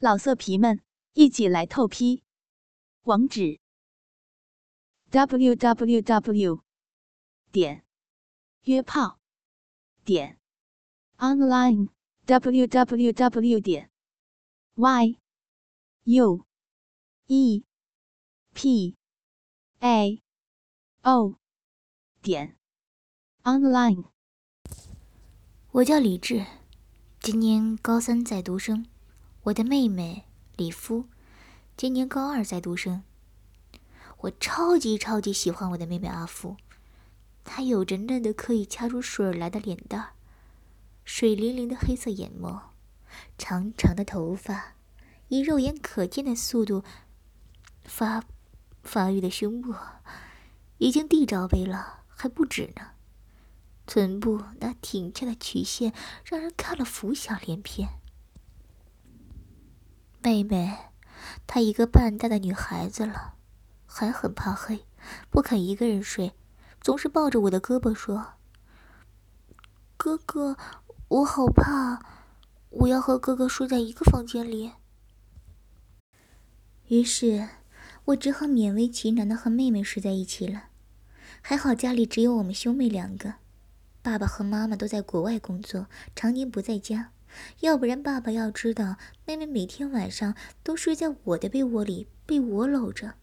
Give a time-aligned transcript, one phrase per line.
[0.00, 0.80] 老色皮们，
[1.14, 2.22] 一起来透批！
[3.02, 3.58] 网址
[5.10, 6.62] ：w w w
[7.50, 7.84] 点
[8.62, 9.18] 约炮
[10.04, 10.38] 点
[11.16, 11.88] online
[12.26, 13.90] w w w 点
[14.76, 15.18] y
[16.04, 16.46] u
[17.26, 17.64] e
[18.54, 18.96] p
[19.80, 20.22] a
[21.02, 21.34] o
[22.22, 22.56] 点
[23.42, 24.04] online。
[25.72, 26.46] 我叫李志，
[27.18, 28.86] 今年高三在读生。
[29.48, 30.24] 我的妹妹
[30.56, 31.06] 李夫，
[31.74, 33.02] 今年高二在读生。
[34.18, 36.56] 我超级超级喜欢我的妹妹阿夫，
[37.44, 40.12] 她有着嫩的可以掐出水来的脸蛋儿，
[41.04, 42.60] 水灵灵的黑色眼眸，
[43.38, 44.74] 长长的头发，
[45.28, 46.84] 以肉眼可见的速度
[47.84, 48.24] 发
[48.82, 49.74] 发育的胸部，
[50.76, 52.88] 已经 D 罩杯了，还不止呢。
[53.86, 55.94] 臀部那挺翘的曲线，
[56.24, 57.88] 让人看了浮想联翩。
[60.28, 60.76] 妹妹，
[61.46, 63.36] 她一个半大的女孩子了，
[63.86, 64.84] 还很怕黑，
[65.30, 66.34] 不肯一个人睡，
[66.82, 68.34] 总是抱着我的胳膊说
[69.96, 70.58] ：“哥哥，
[71.08, 72.02] 我好怕，
[72.68, 74.72] 我要和哥哥睡在一个房间里。”
[76.88, 77.48] 于是，
[78.04, 80.64] 我只好勉为其难的和妹妹睡在一起了。
[81.40, 83.36] 还好家里只有我们兄妹两个，
[84.02, 87.12] 爸爸和妈妈都在国外工作，常年不在家。
[87.60, 93.14] 要不然，爸爸要知道妹妹每天晚上都睡在我的被窝里，被我搂着，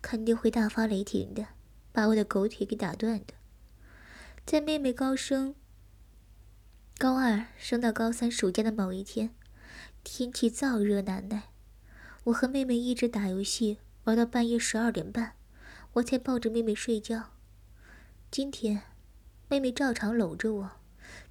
[0.00, 1.46] 肯定会大发雷霆的，
[1.92, 3.34] 把我的狗腿给打断的。
[4.44, 5.54] 在妹妹高升、
[6.96, 9.34] 高二升到高三暑假的某一天，
[10.02, 11.50] 天气燥热难耐，
[12.24, 15.34] 我和妹妹一直打游戏，玩到半夜十二点半，
[15.94, 17.30] 我才抱着妹妹睡觉。
[18.30, 18.82] 今天，
[19.48, 20.70] 妹妹照常搂着我，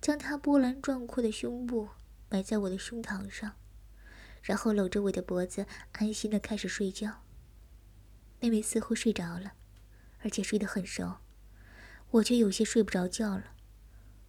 [0.02, 1.89] 将她波澜壮阔的胸部。
[2.30, 3.53] 埋在我的胸膛上，
[4.42, 7.23] 然后搂着我的脖子，安心的开始睡觉。
[8.39, 9.53] 妹妹似乎睡着了，
[10.20, 11.17] 而且睡得很熟，
[12.11, 13.54] 我却有些睡不着觉了。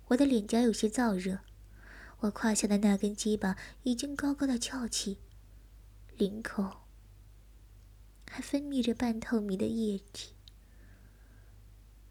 [0.06, 1.40] 我的脸颊有些燥热，
[2.20, 5.18] 我胯下的那根鸡巴已经高高的翘起，
[6.16, 6.86] 领口
[8.30, 10.34] 还分泌着半透明的液体。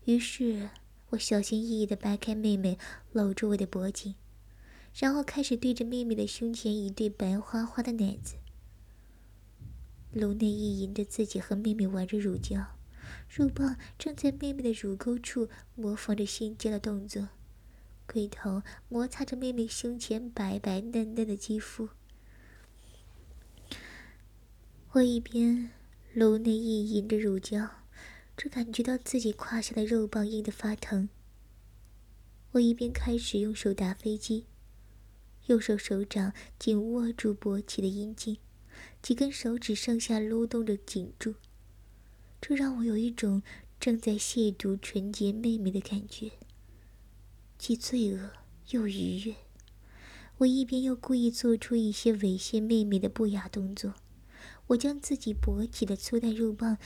[0.06, 0.70] 于是
[1.10, 2.78] 我小心翼翼的掰开妹妹
[3.12, 4.16] 搂住我的脖颈。
[5.00, 8.34] 然后开始对着妹妹的胸前一对白花花的奶子，
[10.12, 12.76] 颅内意淫着自己和妹妹玩着乳胶，
[13.30, 17.30] 乳棒正在妹妹的乳沟处模仿着性交的动作，
[18.08, 21.90] 龟头摩擦着妹妹胸前白白嫩嫩的肌肤。
[24.94, 25.70] 我一边
[26.16, 27.70] 颅内意淫着乳胶，
[28.36, 31.08] 只感觉到自己胯下的肉棒硬得发疼。
[32.54, 34.48] 我一边开始用手打飞机。
[35.48, 38.38] 右手手掌紧握住勃起的阴茎，
[39.02, 41.36] 几根手指上下撸动着紧住，
[42.40, 43.42] 这让我有一种
[43.80, 46.32] 正在亵渎纯洁妹妹的感觉，
[47.58, 48.32] 既罪恶
[48.70, 49.36] 又愉悦。
[50.40, 53.96] 我一边又故意做出一些猥亵妹妹的不雅动作，
[54.68, 56.78] 我将自己勃起的粗大肉棒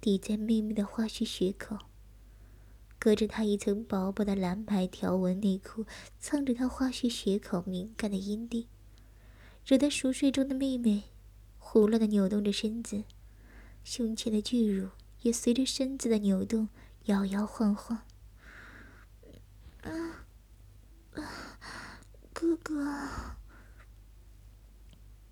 [0.00, 1.89] 抵在妹妹的花絮穴口。
[3.00, 5.86] 隔着她一层薄薄的蓝白条纹内裤，
[6.18, 8.68] 蹭着她花絮血口敏感的阴蒂，
[9.64, 11.04] 惹得熟睡中的妹妹
[11.56, 13.04] 胡乱的扭动着身子，
[13.82, 14.90] 胸前的巨乳
[15.22, 16.68] 也随着身子的扭动
[17.06, 18.02] 摇摇晃晃。
[19.80, 20.26] 啊，
[22.34, 22.84] 哥哥！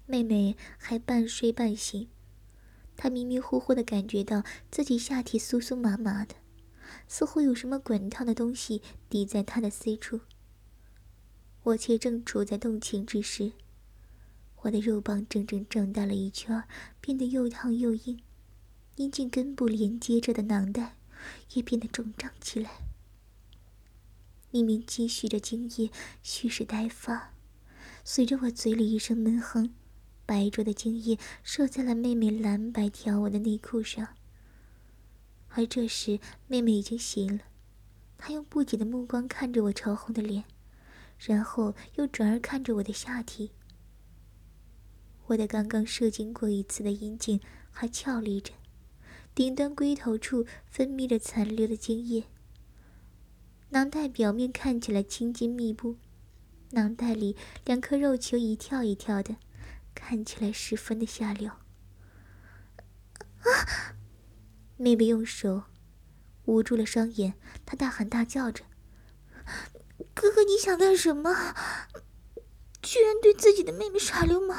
[0.07, 2.09] 妹妹还半睡半醒，
[2.97, 6.35] 她迷迷糊糊的感觉到自己下体酥酥麻麻的。
[7.07, 10.21] 似乎有什么滚烫的东西抵在他的 C 处，
[11.63, 13.53] 我却正处在动情之时，
[14.63, 16.65] 我的肉棒整整长大了一圈，
[17.01, 18.21] 变得又烫又硬，
[18.97, 20.97] 阴茎根部连接着的囊袋
[21.55, 22.79] 也变得肿胀起来，
[24.51, 25.91] 里面积蓄着精液，
[26.23, 27.35] 蓄势待发。
[28.05, 29.75] 随着我嘴里一声闷哼，
[30.25, 34.17] 白灼的精液射在了妹妹蓝白条纹的内裤上。
[35.59, 37.43] 而这时，妹妹已经醒了，
[38.17, 40.45] 她用不解的目光看着我潮红的脸，
[41.19, 43.51] 然后又转而看着我的下体。
[45.27, 47.41] 我的刚刚射精过一次的阴茎
[47.73, 48.53] 还翘立着，
[49.35, 52.23] 顶端龟头处分泌着残留的精液。
[53.71, 55.97] 囊袋表面看起来青筋密布，
[56.71, 57.35] 囊袋里
[57.65, 59.35] 两颗肉球一跳一跳的，
[59.93, 61.51] 看起来十分的下流。
[63.41, 63.98] 啊！
[64.81, 65.65] 妹妹用手
[66.45, 67.35] 捂住了双眼，
[67.67, 68.65] 她大喊大叫着
[70.15, 71.35] ：“哥哥，你想干什么？
[72.81, 74.57] 居然对自己的妹妹耍流氓！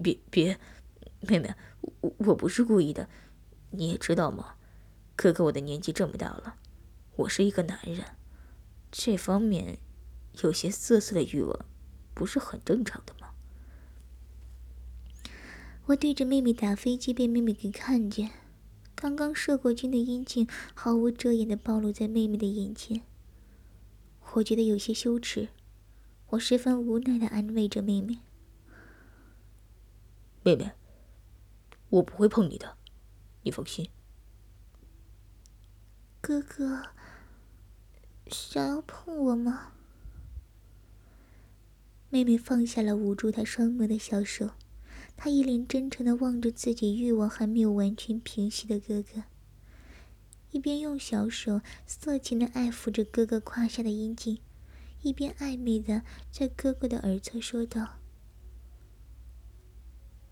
[0.00, 0.60] 别别，
[1.22, 1.52] 妹妹，
[2.00, 3.08] 我我不是故意的，
[3.72, 4.54] 你也知道吗？
[5.16, 6.54] 哥哥，我的年纪这么大了，
[7.16, 8.04] 我是一个男人，
[8.92, 9.80] 这方面
[10.42, 11.66] 有些色色的欲望，
[12.14, 13.17] 不是很正常的吗？
[15.88, 18.30] 我对着妹妹打飞机，被妹妹给看见，
[18.94, 23.00] 刚刚射过精的阴茎毫无遮掩的暴露在妹妹的眼前，
[24.34, 25.48] 我觉得有些羞耻，
[26.28, 28.18] 我十分无奈的安慰着妹妹
[30.44, 30.72] ：“妹妹，
[31.88, 32.76] 我不会碰你的，
[33.44, 33.88] 你放心。”
[36.20, 36.82] 哥哥，
[38.26, 39.72] 想要碰我吗？
[42.10, 44.50] 妹妹放下了捂住她双眸的小手，
[45.20, 49.24] 他一脸真诚的望着自己欲望还没有完全平息的哥哥，
[50.52, 54.40] 一边用小手色情的爱抚着哥哥胯下的阴茎，
[55.02, 57.98] 一边暧昧的在哥哥的耳侧说道：“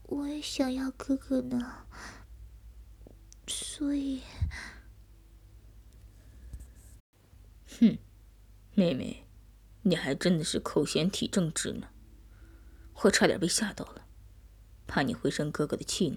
[0.06, 1.84] 我也想要哥哥呢，
[3.48, 4.20] 所以……”
[7.80, 7.98] 哼，
[8.74, 9.24] 妹妹，
[9.82, 11.88] 你还真的是口嫌体正直呢，
[13.02, 14.06] 我差点被吓到了，
[14.96, 16.16] 怕你会生哥哥的气呢。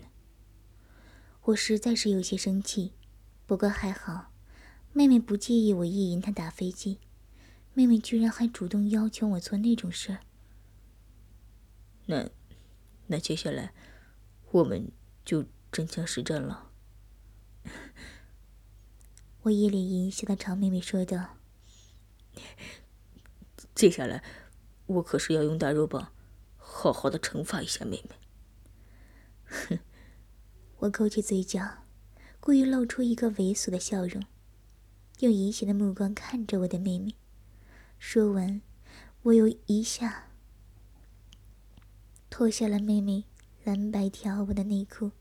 [1.42, 2.94] 我实在是有些生气，
[3.46, 4.32] 不过还好，
[4.94, 6.98] 妹妹不介意我意淫她打飞机，
[7.74, 10.20] 妹妹居然还主动要求我做那种事儿。
[12.06, 12.30] 那，
[13.08, 13.74] 那接下来，
[14.52, 14.90] 我们
[15.26, 15.44] 就
[15.74, 16.72] 真枪实战了。
[19.44, 21.36] 我一脸淫笑的朝妹妹说道。
[23.76, 24.24] 接下来，
[24.86, 26.14] 我可是要用大肉棒，
[26.56, 28.16] 好好的惩罚一下妹妹。
[30.80, 31.84] 我勾起嘴角，
[32.40, 34.24] 故意露出一个猥琐的笑容，
[35.20, 37.16] 用淫邪的目光看着我的妹妹。
[37.98, 38.62] 说完，
[39.24, 40.30] 我又一下
[42.30, 43.26] 脱下了妹妹
[43.66, 45.12] 蓝白条纹的内裤，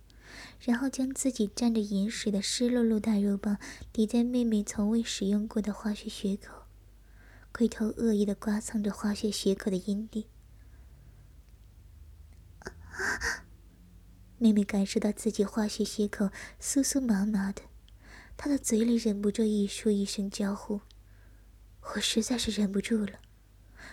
[0.61, 3.59] 然后将自己沾着盐水的湿漉漉大肉棒
[3.93, 6.63] 抵在妹妹从未使用过的化学穴口。
[7.53, 10.29] 回头恶意的刮蹭着化血血口的阴蒂，
[14.39, 16.31] 妹妹感受到自己化血血口
[16.61, 17.63] 酥酥麻麻的，
[18.37, 20.81] 她的嘴里忍不住一出一声娇呼。
[21.95, 23.21] 我实在是忍不住了，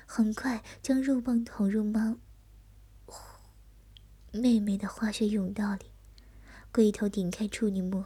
[0.06, 2.18] 很快将肉棒捅入妈
[4.32, 5.86] 妹妹的化血甬道里，
[6.72, 8.06] 龟头顶开处女膜，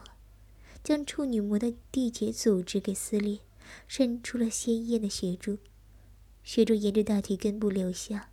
[0.83, 3.39] 将处女膜的缔结组织给撕裂。
[3.87, 5.59] 渗出了鲜艳的血珠，
[6.43, 8.28] 血珠沿着大腿根部流下，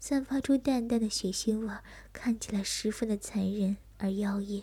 [0.00, 1.68] 散发出淡淡的血腥味，
[2.10, 4.62] 看起来十分的残忍而妖艳。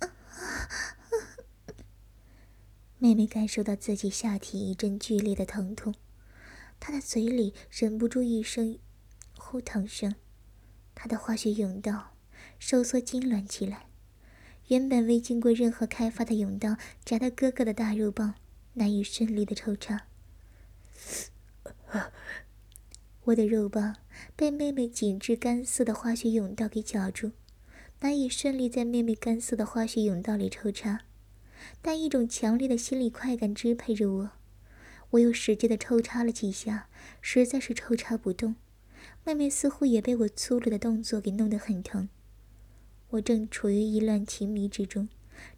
[2.98, 5.94] 妹妹感受到自己下体一阵剧烈的疼痛，
[6.80, 8.76] 她的嘴里忍不住一声
[9.38, 10.16] 呼疼声，
[10.94, 12.16] 她的化学甬道
[12.58, 13.86] 收缩痉挛起来。
[14.66, 18.34] 原本未经过任何开发的甬道，夹得哥哥的大肉棒
[18.74, 20.06] 难以顺利的抽插。
[23.24, 23.96] 我的肉棒
[24.34, 27.32] 被妹妹紧致干涩的化学甬道给绞住，
[28.00, 31.00] 难以顺利在妹妹干涩的化学甬道里抽插。
[31.82, 34.30] 但一种强烈的心理快感支配着我，
[35.10, 36.88] 我又使劲的抽插了几下，
[37.20, 38.56] 实在是抽插不动。
[39.24, 42.08] 妹妹似乎也被我粗鲁的动作给弄得很疼。
[43.10, 45.10] 我正处于意乱情迷之中，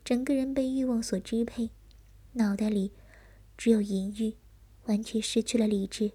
[0.05, 1.71] 整个人被欲望所支配，
[2.33, 2.91] 脑袋里
[3.57, 4.35] 只有淫欲，
[4.87, 6.11] 完全失去了理智。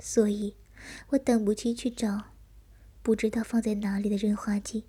[0.00, 0.56] 所以，
[1.10, 2.24] 我等不及去找
[3.02, 4.84] 不知道放在哪里的润滑剂，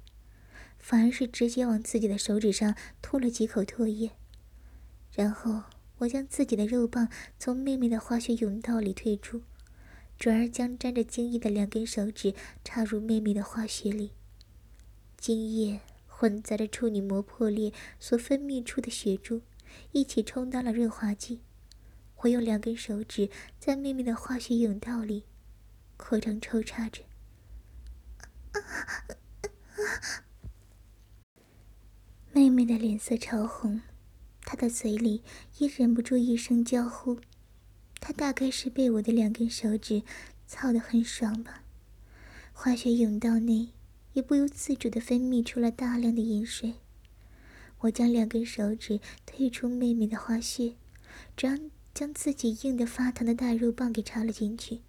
[0.78, 4.12] 反而是直接往自己的手指上吐了几口唾液，
[5.14, 5.64] 然后
[6.00, 7.10] 我将自己的肉棒
[7.40, 9.44] 从妹妹的化学甬道里退出，
[10.18, 12.34] 转而将沾着精液的两根手指
[12.64, 14.12] 插入妹妹的化学里。
[15.18, 19.42] 精液混杂着处女膜破裂所分泌出的血珠，
[19.92, 21.40] 一起充当了润滑剂。
[22.18, 23.30] 我用两根手指
[23.60, 25.24] 在妹妹的化学甬道里
[25.98, 27.04] 扩张抽插着，
[32.32, 33.82] 妹妹的脸色潮红，
[34.42, 35.24] 她的嘴里
[35.58, 37.20] 也忍不住一声娇呼。
[38.00, 40.04] 她大概是被我的两根手指
[40.48, 41.64] 操得很爽吧。
[42.54, 43.70] 化学甬道内。
[44.16, 46.76] 也不由自主地分泌出了大量的饮水。
[47.80, 50.76] 我将两根手指退出妹妹的花穴，
[51.36, 54.82] 张将自己硬得发疼的大肉棒给插了进去，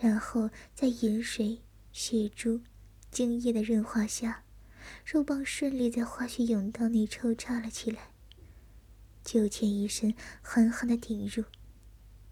[0.00, 2.60] 然后在盐水、血珠、
[3.10, 4.44] 精液的润滑下，
[5.04, 8.12] 肉棒顺利在化学甬道内抽插了起来。
[9.24, 11.42] 九浅一身狠狠地顶入，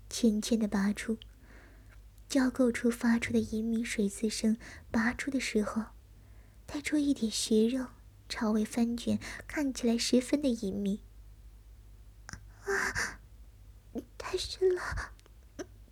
[0.09, 1.19] 浅浅地拔出，
[2.29, 4.57] 交构处发出的隐秘水刺声，
[4.93, 5.83] 拔出的时候，
[6.65, 7.89] 带出一点血肉，
[8.29, 11.01] 朝外翻卷，看起来十分的隐秘。
[12.29, 12.95] 啊！
[14.37, 14.83] 太深了，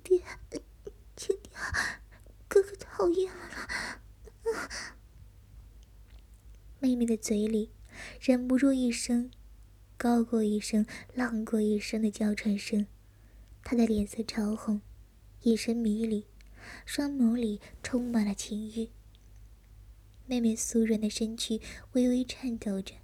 [0.03, 0.23] 爹，
[1.17, 1.55] 轻点，
[2.47, 4.03] 哥哥讨厌了。
[6.79, 7.71] 妹妹的嘴里
[8.21, 9.31] 忍不住一声
[9.97, 10.85] 高过一声、
[11.15, 12.87] 浪过一声的娇喘声，
[13.63, 14.83] 她的脸色潮红，
[15.45, 16.27] 眼神迷离，
[16.85, 18.91] 双眸里充满了情欲。
[20.27, 22.97] 妹妹酥软的身躯微微颤抖着，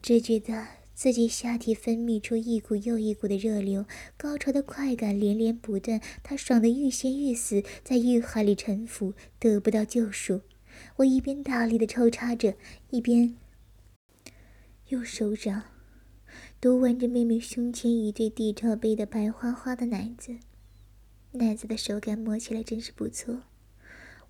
[0.00, 0.83] 只觉得。
[0.94, 3.84] 自己下体分泌出一股又一股的热流，
[4.16, 10.42] 高潮的快感连连不断，他爽得欲仙欲死，在欲海里沉浮，得不到救赎。
[10.96, 12.54] 我一边大力的抽插着，
[12.90, 13.36] 一边
[14.88, 15.62] 用手掌
[16.60, 20.36] 读玩着妹妹胸前一对地罩杯的白花花的奶子，
[21.32, 23.42] 奶子的手感摸起来真是不错。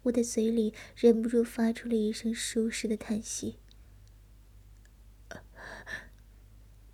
[0.04, 3.56] 我的嘴里忍不住发出了一声舒适的叹息。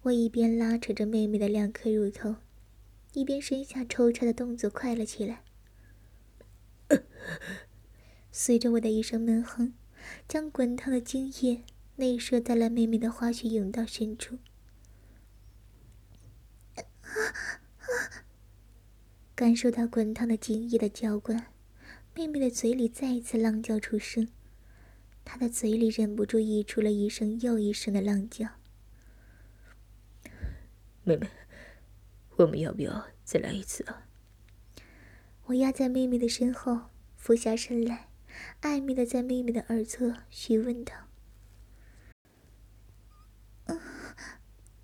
[0.05, 2.37] 我一边拉扯着妹妹的两颗乳头，
[3.13, 5.43] 一边身下抽插的动作快了起来。
[8.33, 9.75] 随着我的一声闷哼，
[10.27, 11.65] 将滚烫的精液
[11.97, 14.39] 内射在了妹妹的花穴甬道深处。
[19.35, 21.49] 感受到滚烫的精液的浇灌，
[22.15, 24.27] 妹妹的嘴里再一次浪叫出声，
[25.27, 28.49] 她的嘴里忍不住溢出了一声又一声的浪叫。
[31.05, 31.29] 妹妹，
[32.37, 34.07] 我们要不要再来一次啊？
[35.47, 38.09] 我压在妹妹的身后，俯下身来，
[38.63, 40.93] 暧昧的在妹妹的耳侧询问道
[43.67, 43.81] ：“嗯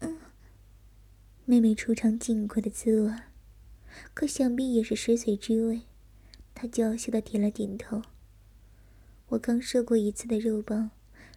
[0.00, 0.18] 嗯。”
[1.44, 3.14] 妹妹初尝禁过的滋味，
[4.14, 5.82] 可想必也是食髓知味。
[6.54, 8.02] 她娇羞的点了点头。
[9.28, 10.90] 我刚射过一次的肉棒，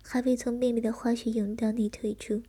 [0.04, 2.42] 还未从妹妹的花穴甬道内退出，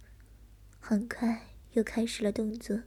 [0.78, 1.49] 很快。
[1.72, 2.80] 又开始了动作，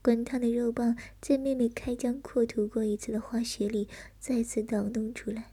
[0.00, 3.88] 滚烫的肉棒在妹妹开疆扩土过一次的花穴里
[4.18, 5.52] 再次捣弄出来。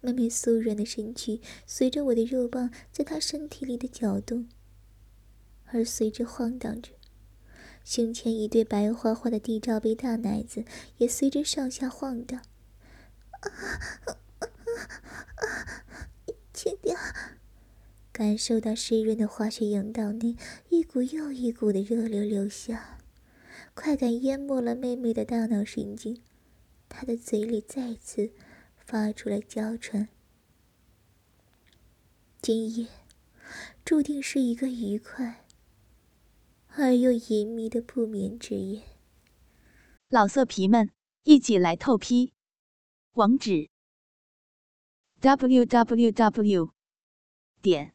[0.00, 4.48] 妹妹酥软的身躯随着我的肉棒在她身体里的搅动，
[5.66, 6.92] 而随着晃荡着，
[7.84, 10.64] 胸前一对白花花的地罩杯大奶子
[10.96, 12.42] 也随着上下晃荡。
[16.54, 16.96] 轻点。
[18.20, 20.36] 感受到湿润的化学甬道内
[20.68, 22.98] 一股又一股的热流流下，
[23.72, 26.22] 快感淹没了妹妹的大脑神经，
[26.86, 28.34] 她的嘴里再次
[28.76, 30.10] 发出了娇喘。
[32.42, 32.88] 今夜
[33.86, 35.46] 注定是一个愉快
[36.66, 38.82] 而又隐秘的不眠之夜。
[40.10, 40.90] 老色皮们，
[41.22, 42.34] 一起来透批！
[43.12, 43.70] 网址
[45.20, 46.70] ：w w w.
[47.62, 47.94] 点。